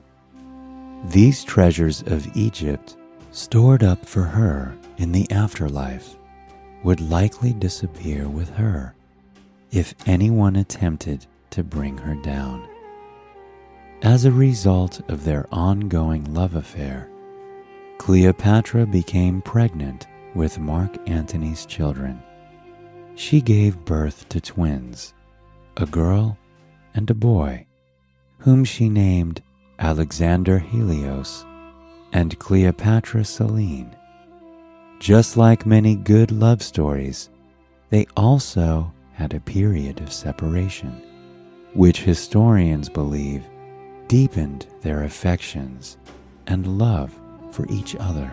These 1.06 1.44
treasures 1.44 2.02
of 2.02 2.36
Egypt, 2.36 2.96
stored 3.32 3.82
up 3.82 4.04
for 4.04 4.22
her 4.22 4.76
in 5.00 5.12
the 5.12 5.28
afterlife, 5.30 6.16
would 6.84 7.00
likely 7.00 7.54
disappear 7.54 8.28
with 8.28 8.50
her 8.50 8.94
if 9.70 9.94
anyone 10.06 10.56
attempted 10.56 11.26
to 11.48 11.64
bring 11.64 11.96
her 11.96 12.14
down. 12.16 12.68
As 14.02 14.26
a 14.26 14.30
result 14.30 15.00
of 15.08 15.24
their 15.24 15.46
ongoing 15.50 16.34
love 16.34 16.54
affair, 16.54 17.08
Cleopatra 17.98 18.86
became 18.86 19.40
pregnant 19.40 20.06
with 20.34 20.58
Mark 20.58 20.96
Antony's 21.08 21.64
children. 21.64 22.22
She 23.14 23.40
gave 23.40 23.84
birth 23.86 24.28
to 24.28 24.40
twins, 24.40 25.14
a 25.78 25.86
girl 25.86 26.36
and 26.92 27.08
a 27.08 27.14
boy, 27.14 27.66
whom 28.38 28.64
she 28.64 28.90
named 28.90 29.42
Alexander 29.78 30.58
Helios 30.58 31.44
and 32.12 32.38
Cleopatra 32.38 33.24
Selene. 33.24 33.96
Just 35.00 35.38
like 35.38 35.64
many 35.64 35.96
good 35.96 36.30
love 36.30 36.62
stories, 36.62 37.30
they 37.88 38.06
also 38.18 38.92
had 39.14 39.32
a 39.32 39.40
period 39.40 39.98
of 40.00 40.12
separation, 40.12 40.92
which 41.72 42.02
historians 42.02 42.90
believe 42.90 43.42
deepened 44.08 44.66
their 44.82 45.04
affections 45.04 45.96
and 46.48 46.78
love 46.78 47.18
for 47.50 47.66
each 47.70 47.96
other. 47.96 48.30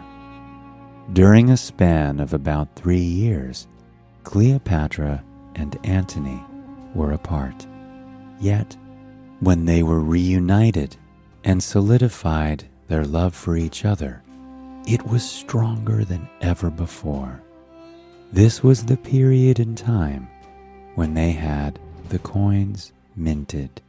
During 1.14 1.52
a 1.52 1.58
span 1.58 2.20
of 2.20 2.34
about 2.34 2.76
three 2.76 3.00
years, 3.00 3.66
Cleopatra 4.24 5.24
and 5.56 5.80
Antony 5.86 6.44
were 6.94 7.14
apart. 7.14 7.66
Yet, 8.42 8.76
when 9.40 9.64
they 9.64 9.84
were 9.84 10.02
reunited 10.02 10.98
and 11.46 11.64
solidified 11.64 12.68
their 12.90 13.06
love 13.06 13.34
for 13.34 13.56
each 13.56 13.86
other, 13.86 14.22
it 14.88 15.06
was 15.06 15.30
stronger 15.30 16.06
than 16.06 16.30
ever 16.40 16.70
before. 16.70 17.42
This 18.32 18.64
was 18.64 18.86
the 18.86 18.96
period 18.96 19.60
in 19.60 19.76
time 19.76 20.30
when 20.96 21.14
they 21.14 21.32
had 21.32 21.78
the 22.08 22.20
coins 22.20 22.94
minted. 23.16 23.82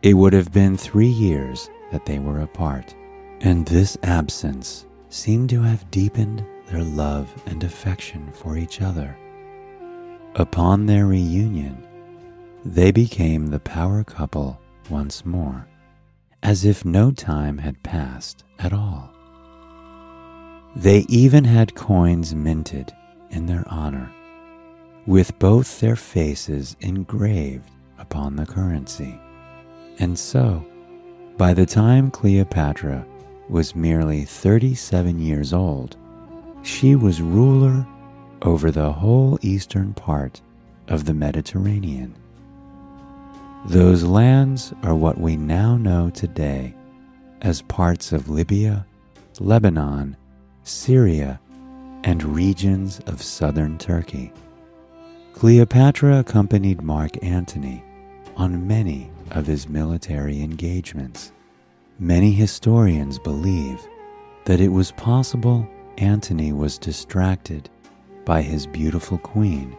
It 0.00 0.14
would 0.14 0.32
have 0.32 0.50
been 0.50 0.76
three 0.78 1.06
years 1.08 1.68
that 1.92 2.06
they 2.06 2.18
were 2.18 2.40
apart, 2.40 2.94
and 3.42 3.66
this 3.66 3.98
absence 4.02 4.86
seemed 5.10 5.50
to 5.50 5.60
have 5.60 5.90
deepened 5.90 6.44
their 6.68 6.82
love 6.82 7.30
and 7.44 7.62
affection 7.62 8.32
for 8.32 8.56
each 8.56 8.80
other. 8.80 9.14
Upon 10.36 10.86
their 10.86 11.06
reunion, 11.06 11.86
they 12.64 12.92
became 12.92 13.48
the 13.48 13.60
power 13.60 14.02
couple 14.04 14.58
once 14.88 15.26
more, 15.26 15.68
as 16.42 16.64
if 16.64 16.82
no 16.82 17.10
time 17.10 17.58
had 17.58 17.82
passed 17.82 18.42
at 18.58 18.72
all. 18.72 19.11
They 20.74 21.00
even 21.08 21.44
had 21.44 21.74
coins 21.74 22.34
minted 22.34 22.94
in 23.30 23.46
their 23.46 23.64
honor, 23.68 24.10
with 25.06 25.38
both 25.38 25.80
their 25.80 25.96
faces 25.96 26.76
engraved 26.80 27.70
upon 27.98 28.36
the 28.36 28.46
currency. 28.46 29.20
And 29.98 30.18
so, 30.18 30.64
by 31.36 31.52
the 31.52 31.66
time 31.66 32.10
Cleopatra 32.10 33.06
was 33.48 33.76
merely 33.76 34.24
37 34.24 35.18
years 35.18 35.52
old, 35.52 35.96
she 36.62 36.96
was 36.96 37.20
ruler 37.20 37.86
over 38.40 38.70
the 38.70 38.92
whole 38.92 39.38
eastern 39.42 39.92
part 39.92 40.40
of 40.88 41.04
the 41.04 41.14
Mediterranean. 41.14 42.14
Those 43.66 44.04
lands 44.04 44.72
are 44.82 44.94
what 44.94 45.18
we 45.18 45.36
now 45.36 45.76
know 45.76 46.10
today 46.10 46.74
as 47.42 47.62
parts 47.62 48.12
of 48.12 48.28
Libya, 48.28 48.86
Lebanon, 49.38 50.16
Syria, 50.64 51.40
and 52.04 52.22
regions 52.22 53.00
of 53.06 53.22
southern 53.22 53.78
Turkey. 53.78 54.32
Cleopatra 55.34 56.18
accompanied 56.18 56.82
Mark 56.82 57.22
Antony 57.22 57.82
on 58.36 58.66
many 58.66 59.10
of 59.30 59.46
his 59.46 59.68
military 59.68 60.40
engagements. 60.40 61.32
Many 61.98 62.32
historians 62.32 63.18
believe 63.18 63.80
that 64.44 64.60
it 64.60 64.68
was 64.68 64.92
possible 64.92 65.68
Antony 65.98 66.52
was 66.52 66.78
distracted 66.78 67.68
by 68.24 68.42
his 68.42 68.66
beautiful 68.66 69.18
queen, 69.18 69.76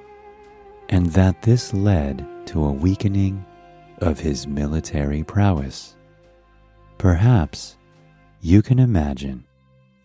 and 0.89 1.07
that 1.07 1.41
this 1.41 1.73
led 1.73 2.25
to 2.47 2.63
a 2.63 2.71
weakening 2.71 3.45
of 3.99 4.19
his 4.19 4.47
military 4.47 5.23
prowess. 5.23 5.95
Perhaps 6.97 7.77
you 8.41 8.61
can 8.61 8.79
imagine 8.79 9.45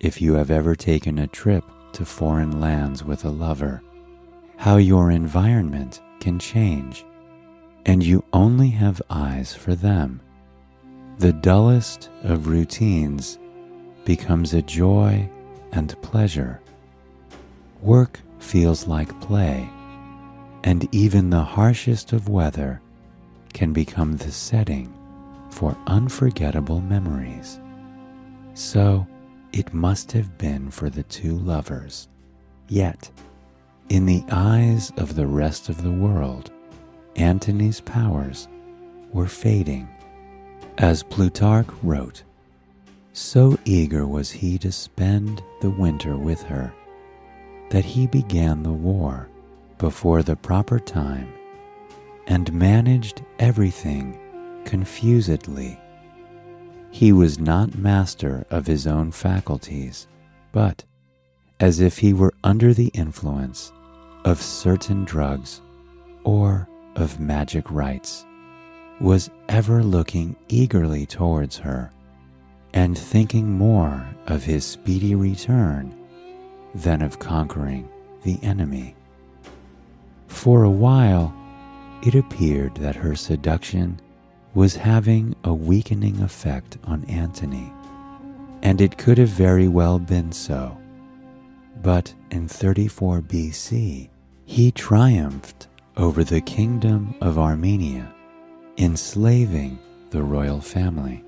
if 0.00 0.20
you 0.20 0.34
have 0.34 0.50
ever 0.50 0.76
taken 0.76 1.18
a 1.18 1.26
trip 1.26 1.64
to 1.92 2.04
foreign 2.04 2.61
lands 2.61 3.02
with 3.02 3.24
a 3.24 3.30
lover, 3.30 3.82
how 4.56 4.76
your 4.76 5.11
environment 5.11 6.00
can 6.20 6.38
change, 6.38 7.04
and 7.87 8.02
you 8.02 8.24
only 8.32 8.68
have 8.68 9.02
eyes 9.11 9.54
for 9.54 9.74
them. 9.74 10.20
The 11.18 11.32
dullest 11.32 12.11
of 12.22 12.46
routines 12.46 13.38
becomes 14.04 14.54
a 14.54 14.62
joy 14.62 15.28
and 15.72 16.00
pleasure. 16.02 16.61
Work 17.82 18.20
feels 18.38 18.87
like 18.87 19.20
play, 19.20 19.68
and 20.64 20.88
even 20.94 21.30
the 21.30 21.42
harshest 21.42 22.12
of 22.12 22.28
weather 22.28 22.80
can 23.52 23.72
become 23.72 24.16
the 24.16 24.30
setting 24.30 24.92
for 25.50 25.76
unforgettable 25.87 26.80
memories. 26.80 27.58
So 28.54 29.06
it 29.59 29.75
must 29.75 30.12
have 30.12 30.38
been 30.38 30.71
for 30.71 30.88
the 30.88 31.03
two 31.03 31.37
lovers. 31.37 32.07
Yet, 32.68 33.11
in 33.88 34.07
the 34.07 34.23
eyes 34.31 34.92
of 34.97 35.16
the 35.16 35.27
rest 35.27 35.68
of 35.68 35.83
the 35.83 35.90
world, 35.90 36.53
Antony's 37.16 37.81
powers 37.81 38.47
were 39.12 39.27
fading. 39.27 39.88
As 40.79 41.03
Plutarch 41.03 41.66
wrote, 41.83 42.23
so 43.12 43.59
eager 43.64 44.07
was 44.07 44.31
he 44.31 44.59
to 44.59 44.71
spend 44.71 45.42
the 45.61 45.71
winter 45.71 46.16
with 46.16 46.40
her 46.42 46.73
that 47.71 47.85
he 47.85 48.07
began 48.07 48.62
the 48.62 48.73
war 48.73 49.29
before 49.79 50.23
the 50.23 50.37
proper 50.37 50.79
time 50.79 51.33
and 52.29 52.53
managed 52.53 53.25
everything 53.40 54.16
confusedly. 54.64 55.81
He 56.90 57.12
was 57.12 57.38
not 57.38 57.77
master 57.77 58.46
of 58.51 58.66
his 58.66 58.87
own 58.87 59.12
faculties, 59.12 60.07
but, 60.53 60.85
as 61.61 61.81
if 61.81 61.98
he 61.98 62.12
were 62.12 62.35
under 62.42 62.72
the 62.72 62.88
influence 62.88 63.72
of 64.24 64.40
certain 64.40 65.05
drugs 65.05 65.61
or 66.24 66.68
of 66.96 67.20
magic 67.20 67.70
rites, 67.70 68.24
was 69.01 69.31
ever 69.48 69.83
looking 69.83 70.35
eagerly 70.48 71.07
towards 71.07 71.57
her 71.59 71.90
and 72.74 72.98
thinking 72.98 73.51
more 73.51 74.07
of 74.27 74.44
his 74.44 74.64
speedy 74.64 75.14
return 75.14 75.94
than 76.74 77.03
of 77.03 77.18
conquering 77.18 77.88
the 78.24 78.38
enemy. 78.42 78.94
For 80.27 80.64
a 80.64 80.70
while, 80.70 81.35
it 82.03 82.14
appeared 82.14 82.74
that 82.77 82.96
her 82.96 83.14
seduction 83.16 84.01
was 84.59 84.75
having 84.75 85.37
a 85.44 85.55
weakening 85.55 86.21
effect 86.21 86.79
on 86.83 87.05
Antony, 87.05 87.73
and 88.61 88.81
it 88.81 88.99
could 88.99 89.16
have 89.16 89.29
very 89.29 89.68
well 89.68 90.01
been 90.01 90.33
so. 90.33 90.77
But 91.81 92.12
in 92.33 92.49
34 92.49 93.23
BC, 93.23 94.09
he 94.47 94.73
triumphed 94.73 95.68
over 95.97 96.25
the 96.25 96.40
kingdom 96.40 97.14
of 97.21 97.38
Armenia, 97.38 98.12
enslaving 98.77 99.79
the 100.11 100.25
royal 100.25 100.61
family. 100.61 101.23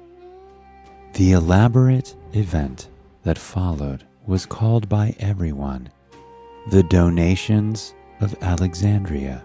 The 1.12 1.30
elaborate 1.30 2.16
event 2.32 2.88
that 3.22 3.38
followed 3.38 4.04
was 4.26 4.44
called 4.44 4.88
by 4.88 5.14
everyone 5.20 5.88
the 6.72 6.82
donations 6.82 7.94
of 8.20 8.34
Alexandria 8.42 9.44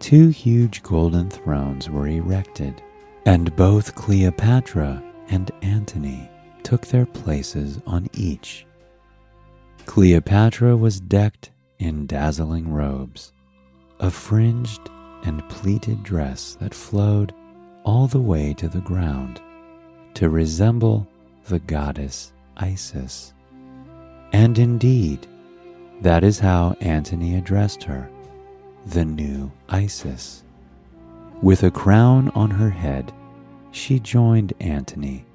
two 0.00 0.28
huge 0.28 0.82
golden 0.82 1.30
thrones 1.30 1.90
were 1.90 2.08
erected, 2.08 2.82
and 3.24 3.54
both 3.56 3.94
Cleopatra 3.94 5.02
and 5.28 5.50
Antony 5.62 6.30
took 6.62 6.86
their 6.86 7.06
places 7.06 7.80
on 7.86 8.08
each. 8.12 8.66
Cleopatra 9.84 10.76
was 10.76 11.00
decked 11.00 11.50
in 11.78 12.06
dazzling 12.06 12.72
robes, 12.72 13.32
a 14.00 14.10
fringed 14.10 14.90
and 15.24 15.48
pleated 15.48 16.02
dress 16.02 16.56
that 16.60 16.74
flowed 16.74 17.32
all 17.84 18.06
the 18.06 18.20
way 18.20 18.52
to 18.54 18.68
the 18.68 18.80
ground 18.80 19.40
to 20.14 20.28
resemble 20.28 21.06
the 21.48 21.58
goddess 21.60 22.32
Isis. 22.56 23.34
And 24.32 24.58
indeed, 24.58 25.26
that 26.00 26.24
is 26.24 26.38
how 26.38 26.76
Antony 26.80 27.36
addressed 27.36 27.82
her 27.84 28.10
the 28.86 29.04
new 29.04 29.50
Isis. 29.68 30.44
With 31.42 31.64
a 31.64 31.70
crown 31.70 32.30
on 32.30 32.50
her 32.50 32.70
head, 32.70 33.12
she 33.72 33.98
joined 33.98 34.54
Antony, 34.60 35.26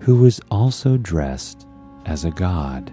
who 0.00 0.16
was 0.16 0.40
also 0.50 0.96
dressed 0.98 1.66
as 2.04 2.24
a 2.24 2.30
god, 2.30 2.92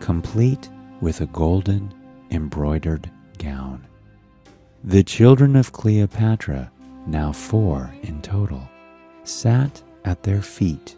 complete 0.00 0.70
with 1.00 1.20
a 1.20 1.26
golden 1.26 1.92
embroidered 2.30 3.10
gown. 3.38 3.86
The 4.82 5.04
children 5.04 5.56
of 5.56 5.72
Cleopatra, 5.72 6.72
now 7.06 7.32
four 7.32 7.94
in 8.02 8.22
total, 8.22 8.66
sat 9.24 9.82
at 10.04 10.22
their 10.22 10.42
feet 10.42 10.96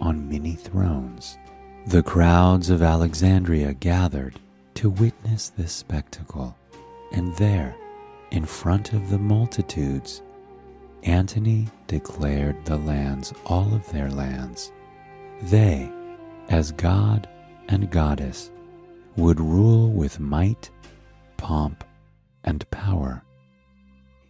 on 0.00 0.28
many 0.28 0.52
thrones. 0.52 1.38
The 1.86 2.02
crowds 2.02 2.68
of 2.68 2.82
Alexandria 2.82 3.72
gathered 3.72 4.38
to 4.74 4.90
witness 4.90 5.48
this 5.48 5.72
spectacle, 5.72 6.56
and 7.14 7.34
there, 7.36 7.76
in 8.32 8.44
front 8.44 8.92
of 8.92 9.08
the 9.08 9.18
multitudes, 9.18 10.20
Antony 11.04 11.68
declared 11.86 12.64
the 12.64 12.76
lands 12.76 13.32
all 13.46 13.72
of 13.72 13.88
their 13.92 14.10
lands. 14.10 14.72
They, 15.42 15.90
as 16.48 16.72
God 16.72 17.28
and 17.68 17.88
Goddess, 17.90 18.50
would 19.16 19.38
rule 19.38 19.92
with 19.92 20.18
might, 20.18 20.70
pomp, 21.36 21.84
and 22.42 22.68
power. 22.70 23.22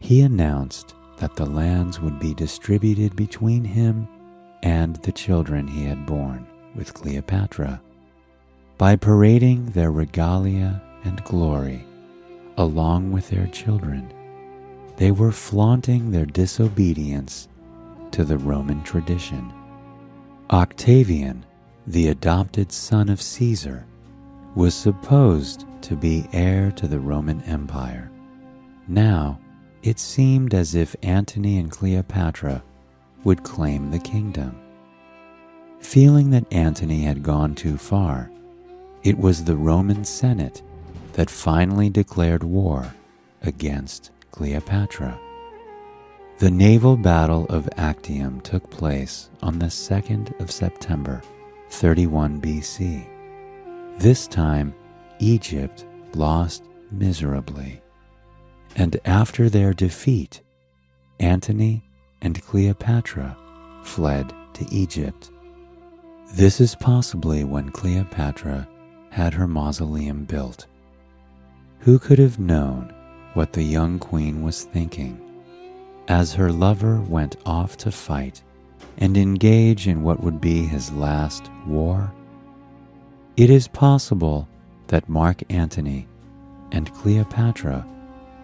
He 0.01 0.21
announced 0.21 0.95
that 1.17 1.37
the 1.37 1.47
lands 1.47 2.01
would 2.01 2.19
be 2.19 2.35
distributed 2.35 3.17
between 3.17 3.65
him 3.65 4.07
and 4.63 4.97
the 4.97 5.13
children 5.13 5.67
he 5.67 5.85
had 5.85 6.05
borne 6.05 6.47
with 6.75 6.93
Cleopatra 6.93 7.81
by 8.77 8.97
parading 8.97 9.67
their 9.71 9.91
regalia 9.91 10.83
and 11.05 11.23
glory 11.25 11.87
along 12.57 13.13
with 13.13 13.29
their 13.31 13.47
children. 13.49 14.13
They 14.97 15.11
were 15.11 15.33
flaunting 15.33 16.11
their 16.11 16.27
disobedience 16.27 17.49
to 18.13 18.25
the 18.25 18.39
Roman 18.39 18.83
tradition. 18.83 19.53
Octavian, 20.51 21.45
the 21.87 22.09
adopted 22.09 22.71
son 22.71 23.09
of 23.09 23.21
Caesar, 23.21 23.87
was 24.55 24.75
supposed 24.75 25.67
to 25.83 25.97
be 25.97 26.29
heir 26.33 26.71
to 26.73 26.87
the 26.87 27.01
Roman 27.01 27.43
Empire. 27.43 28.11
Now, 28.87 29.41
it 29.83 29.99
seemed 29.99 30.55
as 30.55 30.75
if 30.75 30.95
Antony 31.03 31.59
and 31.59 31.71
Cleopatra 31.71 32.63
would 33.25 33.43
claim 33.43 33.91
the 33.91 33.99
kingdom. 33.99 34.59
Feeling 35.81 36.31
that 36.31 36.51
Antony 36.53 37.03
had 37.03 37.23
gone 37.23 37.55
too 37.55 37.77
far, 37.77 38.31
it 39.03 39.19
was 39.19 39.45
the 39.45 39.57
Roman 39.57 40.05
Senate 40.05 40.63
that 41.15 41.31
finally 41.31 41.89
declared 41.91 42.45
war 42.45 42.95
against 43.43 44.11
Cleopatra. 44.31 45.19
The 46.39 46.51
naval 46.51 46.97
battle 46.97 47.47
of 47.47 47.69
Actium 47.77 48.41
took 48.41 48.69
place 48.71 49.31
on 49.43 49.59
the 49.59 49.67
2nd 49.67 50.39
of 50.41 50.51
September, 50.51 51.23
31 51.71 52.41
BC. 52.41 53.07
This 53.99 54.27
time, 54.27 54.75
Egypt 55.21 55.87
lost 56.15 56.65
miserably. 56.91 57.81
And 58.75 58.99
after 59.05 59.49
their 59.49 59.73
defeat, 59.73 60.41
Antony 61.21 61.85
and 62.23 62.43
Cleopatra 62.43 63.37
fled 63.85 64.33
to 64.55 64.67
Egypt. 64.75 65.31
This 66.33 66.61
is 66.61 66.75
possibly 66.75 67.45
when 67.45 67.71
Cleopatra 67.71 68.69
had 69.11 69.33
her 69.35 69.47
mausoleum 69.47 70.25
built. 70.25 70.67
Who 71.85 71.99
could 71.99 72.19
have 72.19 72.39
known 72.39 72.95
what 73.35 73.53
the 73.53 73.63
young 73.63 73.99
queen 73.99 74.43
was 74.43 74.65
thinking 74.65 75.21
as 76.09 76.33
her 76.33 76.51
lover 76.51 76.99
went 77.03 77.37
off 77.45 77.77
to 77.77 77.93
fight 77.93 78.43
and 78.97 79.19
engage 79.19 79.87
in 79.87 80.03
what 80.03 80.23
would 80.23 80.41
be 80.41 80.63
his 80.63 80.91
last 80.93 81.51
war? 81.67 82.11
It 83.37 83.51
is 83.51 83.69
possible 83.69 84.49
that 84.87 85.11
Mark 85.11 85.43
Antony 85.51 86.09
and 86.73 86.91
Cleopatra 86.95 87.87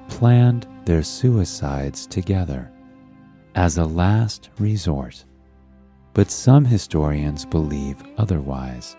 planned 0.09 0.67
their 0.85 1.03
suicides 1.03 2.07
together 2.07 2.71
as 3.55 3.79
a 3.79 3.87
last 3.87 4.51
resort, 4.59 5.25
but 6.13 6.31
some 6.31 6.67
historians 6.67 7.47
believe 7.47 8.05
otherwise. 8.19 8.99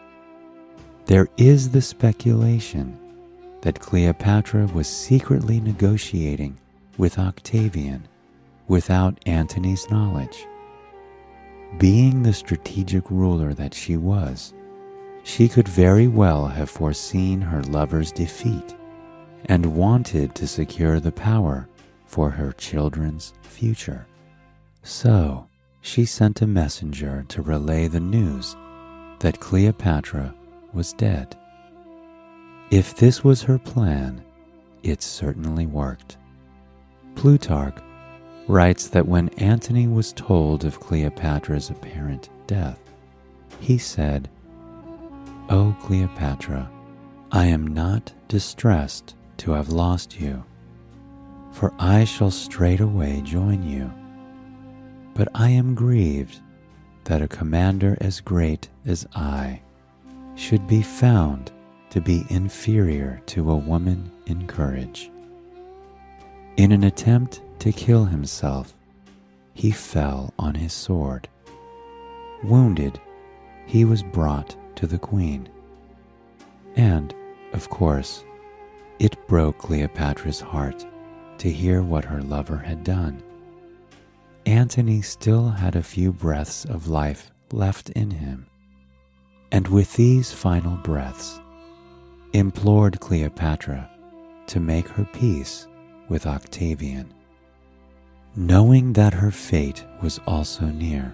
There 1.06 1.28
is 1.38 1.70
the 1.70 1.82
speculation 1.84 2.98
that 3.62 3.80
Cleopatra 3.80 4.68
was 4.68 4.88
secretly 4.88 5.60
negotiating 5.60 6.58
with 6.98 7.20
Octavian 7.20 8.08
without 8.68 9.20
Antony's 9.26 9.90
knowledge. 9.90 10.48
Being 11.78 12.24
the 12.24 12.34
strategic 12.34 13.10
ruler 13.10 13.54
that 13.54 13.74
she 13.74 13.98
was, 13.98 14.54
she 15.24 15.48
could 15.48 15.68
very 15.68 16.08
well 16.08 16.48
have 16.48 16.70
foreseen 16.70 17.42
her 17.42 17.62
lover's 17.64 18.12
defeat 18.12 18.76
and 19.46 19.76
wanted 19.76 20.36
to 20.36 20.48
secure 20.48 21.00
the 21.00 21.12
power 21.12 21.68
for 22.06 22.30
her 22.30 22.52
children's 22.54 23.34
future. 23.42 24.06
So, 24.84 25.48
she 25.82 26.06
sent 26.06 26.42
a 26.42 26.48
messenger 26.48 27.26
to 27.30 27.42
relay 27.42 27.88
the 27.88 28.00
news 28.00 28.56
that 29.20 29.40
Cleopatra 29.40 30.34
was 30.74 30.94
dead. 30.94 31.38
If 32.72 32.96
this 32.96 33.22
was 33.22 33.42
her 33.44 33.60
plan, 33.60 34.24
it 34.82 35.02
certainly 35.02 35.66
worked. 35.66 36.16
Plutarch 37.16 37.76
writes 38.48 38.88
that 38.88 39.06
when 39.06 39.28
Antony 39.40 39.88
was 39.88 40.14
told 40.14 40.64
of 40.64 40.80
Cleopatra's 40.80 41.70
apparent 41.70 42.30
death, 42.48 42.80
he 43.60 43.78
said, 43.78 44.30
O 45.50 45.76
Cleopatra, 45.82 46.72
I 47.34 47.48
am 47.48 47.68
not 47.68 48.14
distressed 48.30 49.16
to 49.40 49.52
have 49.52 49.68
lost 49.68 50.22
you, 50.22 50.42
for 51.52 51.74
I 51.78 52.06
shall 52.06 52.32
straightway 52.32 53.20
join 53.20 53.64
you. 53.64 53.92
But 55.14 55.28
I 55.36 55.50
am 55.50 55.76
grieved 55.76 56.40
that 57.04 57.22
a 57.22 57.28
commander 57.28 57.98
as 58.00 58.22
great 58.22 58.70
as 58.86 59.06
I 59.14 59.62
should 60.36 60.66
be 60.68 60.82
found 60.82 61.52
to 61.92 62.02
be 62.02 62.26
inferior 62.30 63.22
to 63.28 63.52
a 63.52 63.56
woman 63.56 64.12
in 64.26 64.48
courage. 64.48 65.12
In 66.58 66.72
an 66.72 66.84
attempt 66.84 67.42
to 67.60 67.72
kill 67.72 68.06
himself, 68.06 68.74
he 69.54 69.72
fell 69.72 70.34
on 70.40 70.56
his 70.56 70.74
sword. 70.74 71.28
Wounded, 72.44 73.00
he 73.66 73.86
was 73.86 74.04
brought 74.04 74.56
to 74.76 74.88
the 74.88 74.98
queen. 74.98 75.48
And, 76.76 77.14
of 77.54 77.70
course, 77.70 78.24
it 79.00 79.16
broke 79.28 79.60
Cleopatra's 79.60 80.40
heart 80.40 80.86
to 81.38 81.52
hear 81.52 81.82
what 81.82 82.06
her 82.06 82.22
lover 82.22 82.58
had 82.58 82.84
done. 82.84 83.22
Antony 84.46 85.02
still 85.02 85.50
had 85.50 85.76
a 85.76 85.84
few 85.84 86.12
breaths 86.12 86.66
of 86.66 86.88
life 86.88 87.32
left 87.52 87.90
in 87.92 88.12
him 88.12 88.48
and 89.52 89.68
with 89.68 89.94
these 89.94 90.32
final 90.32 90.78
breaths, 90.78 91.41
implored 92.34 93.00
Cleopatra 93.00 93.90
to 94.48 94.60
make 94.60 94.88
her 94.88 95.06
peace 95.14 95.68
with 96.08 96.26
Octavian. 96.26 97.14
Knowing 98.36 98.94
that 98.94 99.14
her 99.14 99.32
fate 99.32 99.86
was 100.02 100.20
also 100.26 100.66
near, 100.66 101.14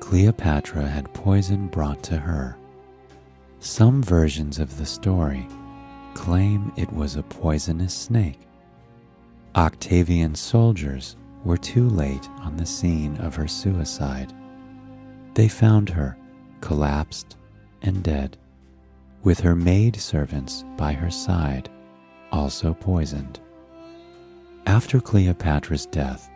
Cleopatra 0.00 0.86
had 0.86 1.12
poison 1.14 1.68
brought 1.68 2.02
to 2.04 2.18
her. 2.18 2.56
Some 3.60 4.02
versions 4.02 4.58
of 4.58 4.76
the 4.76 4.86
story 4.86 5.46
claim 6.14 6.72
it 6.76 6.92
was 6.92 7.16
a 7.16 7.22
poisonous 7.22 7.94
snake. 7.94 8.40
Octavian's 9.56 10.40
soldiers 10.40 11.16
were 11.44 11.56
too 11.56 11.88
late 11.88 12.28
on 12.40 12.56
the 12.56 12.66
scene 12.66 13.16
of 13.18 13.34
her 13.34 13.48
suicide. 13.48 14.32
They 15.34 15.48
found 15.48 15.88
her 15.88 16.16
collapsed 16.60 17.36
and 17.82 18.02
dead, 18.02 18.36
with 19.22 19.40
her 19.40 19.56
maid 19.56 19.96
servants 19.96 20.64
by 20.76 20.92
her 20.92 21.10
side, 21.10 21.68
also 22.32 22.74
poisoned. 22.74 23.40
After 24.66 25.00
Cleopatra's 25.00 25.86
death, 25.86 26.30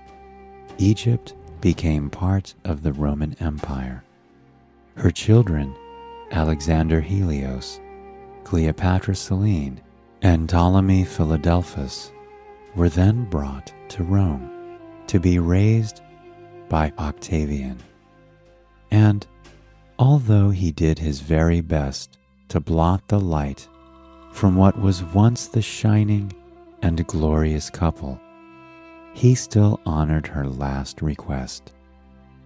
Egypt 0.79 1.35
became 1.61 2.11
part 2.11 2.55
of 2.65 2.83
the 2.83 2.93
Roman 2.93 3.37
Empire. 3.41 4.03
Her 4.97 5.11
children, 5.11 5.75
Alexander 6.33 7.01
Helios, 7.01 7.81
Cleopatra 8.45 9.15
Selene, 9.15 9.81
and 10.23 10.49
Ptolemy 10.49 11.05
Philadelphus, 11.05 12.11
were 12.75 12.89
then 12.89 13.25
brought 13.25 13.73
to 13.91 14.03
Rome 14.03 14.79
to 15.07 15.21
be 15.21 15.39
raised 15.39 16.01
by 16.69 16.93
Octavian. 16.99 17.79
And 18.91 19.27
although 19.99 20.51
he 20.51 20.73
did 20.73 20.99
his 20.99 21.21
very 21.21 21.61
best 21.61 22.19
to 22.53 22.61
blot 22.61 23.09
the 23.09 23.19
light 23.19 23.67
from 24.31 24.57
what 24.57 24.79
was 24.79 25.03
once 25.03 25.47
the 25.47 25.63
shining 25.63 26.31
and 26.83 27.07
glorious 27.07 27.71
couple, 27.71 28.21
he 29.15 29.35
still 29.35 29.81
honored 29.87 30.27
her 30.27 30.47
last 30.47 31.01
request 31.01 31.73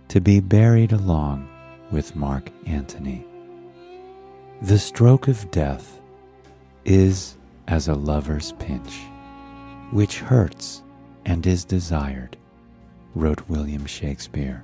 to 0.07 0.21
be 0.21 0.39
buried 0.39 0.93
along 0.93 1.49
with 1.91 2.15
Mark 2.15 2.51
Antony. 2.67 3.27
The 4.63 4.79
stroke 4.79 5.27
of 5.27 5.51
death 5.51 6.01
is 6.85 7.37
as 7.67 7.89
a 7.89 7.95
lover's 7.95 8.53
pinch, 8.61 9.01
which 9.91 10.21
hurts 10.21 10.85
and 11.25 11.45
is 11.45 11.65
desired, 11.65 12.37
wrote 13.17 13.49
William 13.49 13.87
Shakespeare, 13.87 14.63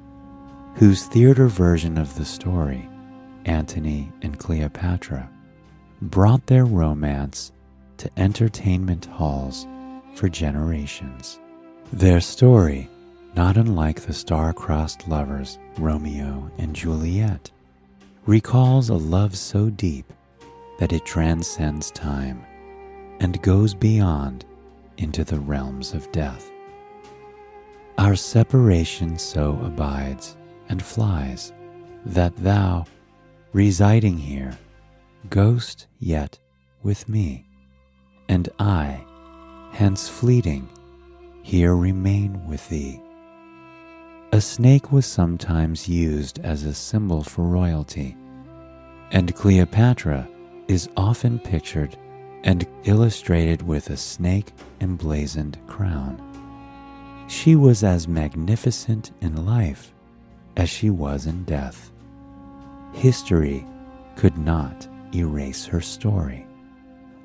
whose 0.77 1.07
theater 1.07 1.49
version 1.49 1.99
of 1.99 2.15
the 2.15 2.25
story, 2.25 2.89
Antony 3.45 4.11
and 4.23 4.39
Cleopatra, 4.39 5.29
brought 6.01 6.47
their 6.47 6.65
romance 6.65 7.53
to 7.99 8.11
entertainment 8.17 9.05
halls 9.07 9.67
for 10.15 10.29
generations. 10.29 11.39
Their 11.93 12.21
story, 12.21 12.89
not 13.35 13.57
unlike 13.57 14.01
the 14.01 14.13
star-crossed 14.13 15.09
lovers 15.09 15.59
Romeo 15.79 16.51
and 16.59 16.75
Juliet, 16.75 17.51
recalls 18.27 18.89
a 18.89 18.95
love 18.95 19.37
so 19.37 19.71
deep 19.71 20.13
that 20.79 20.93
it 20.93 21.05
transcends 21.05 21.91
time 21.91 22.45
and 23.21 23.41
goes 23.43 23.75
beyond 23.75 24.45
into 24.99 25.25
the 25.25 25.39
realms 25.39 25.95
of 25.95 26.11
death. 26.13 26.51
Our 27.99 28.17
separation 28.17 29.19
so 29.19 29.61
abides 29.65 30.37
and 30.69 30.83
flies 30.83 31.53
that 32.07 32.35
thou, 32.37 32.87
residing 33.53 34.17
here, 34.17 34.57
ghost 35.29 35.87
yet 35.99 36.39
with 36.83 37.09
me, 37.09 37.47
and 38.29 38.49
I, 38.59 39.05
hence 39.73 40.09
fleeting, 40.09 40.69
here 41.43 41.77
remain 41.77 42.47
with 42.47 42.67
thee. 42.69 43.01
A 44.33 44.41
snake 44.41 44.91
was 44.91 45.05
sometimes 45.05 45.89
used 45.89 46.39
as 46.39 46.65
a 46.65 46.73
symbol 46.73 47.23
for 47.23 47.45
royalty, 47.45 48.17
and 49.11 49.35
Cleopatra 49.35 50.27
is 50.69 50.89
often 50.97 51.39
pictured 51.39 51.97
and 52.45 52.67
illustrated 52.85 53.61
with 53.61 53.91
a 53.91 53.97
snake 53.97 54.53
emblazoned 54.81 55.59
crown. 55.67 56.21
She 57.29 57.55
was 57.55 57.85
as 57.85 58.09
magnificent 58.09 59.11
in 59.21 59.45
life 59.45 59.93
as 60.57 60.71
she 60.71 60.89
was 60.89 61.27
in 61.27 61.45
death. 61.45 61.93
History 62.93 63.67
could 64.17 64.39
not 64.39 64.89
erase 65.15 65.65
her 65.67 65.81
story 65.81 66.47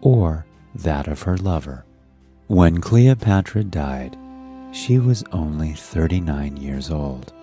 or 0.02 0.46
that 0.76 1.08
of 1.08 1.22
her 1.24 1.38
lover. 1.38 1.86
When 2.48 2.80
Cleopatra 2.80 3.66
died, 3.66 4.18
she 4.72 5.00
was 5.00 5.24
only 5.32 5.74
39 5.74 6.58
years 6.58 6.90
old, 6.90 7.34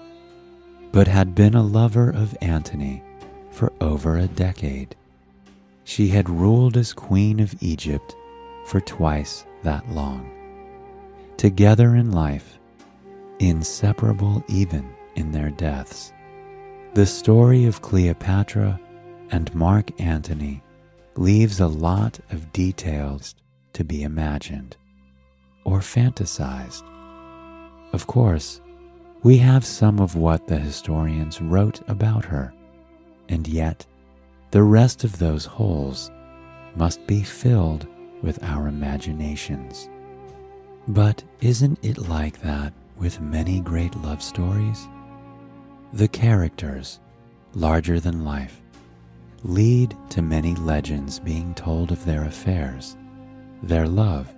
but 0.93 1.09
had 1.09 1.35
been 1.35 1.55
a 1.55 1.63
lover 1.63 2.11
of 2.11 2.37
Antony 2.41 3.03
for 3.51 3.73
over 3.81 4.17
a 4.17 4.27
decade. 4.27 4.95
She 5.85 6.09
had 6.09 6.31
ruled 6.31 6.77
as 6.77 6.93
queen 6.93 7.41
of 7.41 7.55
Egypt 7.61 8.15
for 8.67 8.81
twice 8.81 9.45
that 9.63 9.89
long. 9.91 10.31
Together 11.37 11.97
in 11.97 12.13
life, 12.13 12.59
inseparable 13.39 14.43
even 14.49 14.89
in 15.17 15.33
their 15.33 15.51
deaths, 15.51 16.13
the 16.95 17.05
story 17.05 17.65
of 17.65 17.83
Cleopatra 17.83 18.79
and 19.31 19.53
Mark 19.53 20.01
Antony 20.01 20.63
leaves 21.17 21.59
a 21.59 21.67
lot 21.67 22.21
of 22.31 22.53
details 22.53 23.35
to 23.73 23.83
be 23.83 24.05
imagined 24.05 24.77
or 25.65 25.81
fantasized. 25.81 26.85
Of 27.93 28.07
course, 28.07 28.61
we 29.25 29.39
have 29.39 29.67
some 29.67 29.99
of 29.99 30.15
what 30.15 30.47
the 30.47 30.59
historians 30.59 31.41
wrote 31.41 31.81
about 31.89 32.25
her, 32.25 32.55
and 33.29 33.49
yet 33.49 33.85
the 34.53 34.63
rest 34.63 35.03
of 35.03 35.19
those 35.19 35.45
holes 35.45 36.13
must 36.77 37.05
be 37.09 37.25
filled 37.25 37.89
with 38.23 38.41
our 38.45 38.69
imaginations. 38.69 39.89
But 40.87 41.25
isn't 41.41 41.81
it 41.83 42.09
like 42.09 42.41
that 42.43 42.73
with 42.97 43.21
many 43.21 43.61
great 43.61 43.97
love 43.97 44.23
stories? 44.23 44.87
The 45.95 46.09
characters, 46.09 46.99
larger 47.55 48.01
than 48.01 48.25
life, 48.25 48.61
lead 49.45 49.97
to 50.11 50.23
many 50.23 50.57
legends 50.57 51.21
being 51.21 51.55
told 51.55 51.93
of 51.93 52.05
their 52.05 52.25
affairs, 52.25 52.97
their 53.63 53.87
love, 53.87 54.35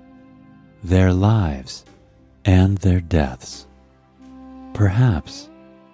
their 0.85 1.15
lives, 1.15 1.87
and 2.45 2.77
their 2.77 3.01
deaths. 3.01 3.67
Perhaps 4.75 5.49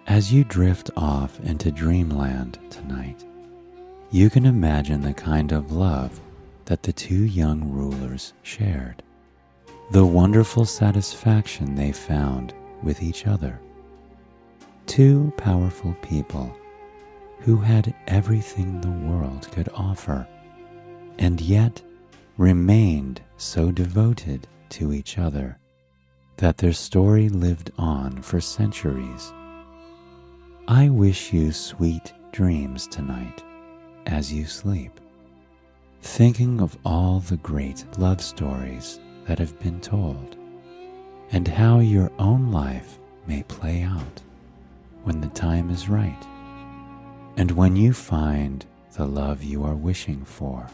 as 0.08 0.32
you 0.32 0.42
drift 0.42 0.90
off 0.96 1.38
into 1.38 1.70
dreamland 1.70 2.58
tonight, 2.68 3.24
you 4.10 4.30
can 4.30 4.46
imagine 4.46 5.00
the 5.00 5.14
kind 5.14 5.52
of 5.52 5.70
love 5.70 6.18
that 6.64 6.82
the 6.82 6.92
two 6.92 7.22
young 7.22 7.70
rulers 7.70 8.32
shared, 8.42 9.00
the 9.92 10.04
wonderful 10.04 10.64
satisfaction 10.64 11.76
they 11.76 11.92
found 11.92 12.52
with 12.82 13.00
each 13.00 13.28
other. 13.28 13.60
Two 14.86 15.32
powerful 15.36 15.96
people 16.02 16.54
who 17.40 17.56
had 17.56 17.94
everything 18.08 18.80
the 18.80 19.08
world 19.08 19.48
could 19.52 19.68
offer, 19.74 20.26
and 21.18 21.40
yet 21.40 21.82
remained 22.36 23.22
so 23.36 23.70
devoted 23.70 24.46
to 24.70 24.92
each 24.92 25.18
other 25.18 25.58
that 26.36 26.58
their 26.58 26.72
story 26.72 27.28
lived 27.28 27.70
on 27.78 28.20
for 28.22 28.40
centuries. 28.40 29.32
I 30.68 30.88
wish 30.88 31.32
you 31.32 31.52
sweet 31.52 32.12
dreams 32.32 32.86
tonight 32.86 33.42
as 34.06 34.32
you 34.32 34.46
sleep, 34.46 35.00
thinking 36.02 36.60
of 36.60 36.76
all 36.84 37.20
the 37.20 37.36
great 37.38 37.84
love 37.98 38.20
stories 38.20 39.00
that 39.26 39.38
have 39.38 39.58
been 39.60 39.80
told, 39.80 40.36
and 41.30 41.46
how 41.46 41.78
your 41.78 42.10
own 42.18 42.50
life 42.50 42.98
may 43.26 43.42
play 43.44 43.82
out 43.82 44.22
when 45.04 45.20
the 45.20 45.28
time 45.28 45.70
is 45.70 45.88
right 45.88 46.26
and 47.36 47.50
when 47.52 47.76
you 47.76 47.92
find 47.92 48.66
the 48.96 49.06
love 49.06 49.42
you 49.42 49.64
are 49.64 49.74
wishing 49.74 50.24
for, 50.24 50.66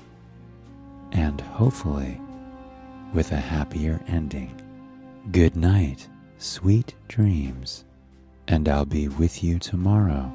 and 1.12 1.40
hopefully 1.40 2.20
with 3.14 3.32
a 3.32 3.36
happier 3.36 4.00
ending. 4.08 4.60
Good 5.30 5.56
night, 5.56 6.08
sweet 6.38 6.94
dreams, 7.06 7.84
and 8.48 8.68
I'll 8.68 8.84
be 8.84 9.08
with 9.08 9.42
you 9.44 9.58
tomorrow 9.58 10.32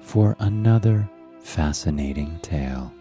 for 0.00 0.36
another 0.38 1.08
fascinating 1.40 2.38
tale. 2.42 2.92